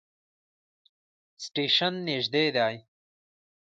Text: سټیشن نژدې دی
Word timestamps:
سټیشن 1.43 1.93
نژدې 2.07 2.45
دی 2.55 2.75